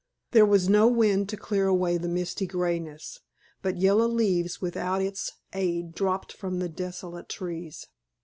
There 0.31 0.47
was 0.47 0.67
no 0.67 0.87
wind 0.87 1.29
to 1.29 1.37
clear 1.37 1.67
away 1.67 1.97
the 1.99 2.07
misty 2.07 2.47
greyness, 2.47 3.19
but 3.61 3.77
yellow 3.77 4.07
leaves 4.07 4.59
without 4.59 4.99
its 4.99 5.31
aid 5.53 5.93
dropped 5.93 6.33
from 6.33 6.57
the 6.57 6.69
disconsolate 6.69 7.29
trees. 7.29 7.85